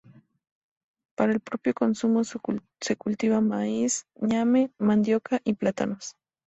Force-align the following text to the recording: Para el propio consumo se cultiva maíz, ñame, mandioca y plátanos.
Para 1.15 1.31
el 1.31 1.41
propio 1.41 1.75
consumo 1.75 2.23
se 2.23 2.95
cultiva 2.95 3.39
maíz, 3.39 4.07
ñame, 4.19 4.71
mandioca 4.79 5.41
y 5.43 5.53
plátanos. 5.53 6.15